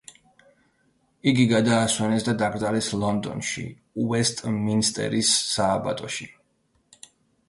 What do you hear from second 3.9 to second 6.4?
უესტმინსტერის სააბატოში.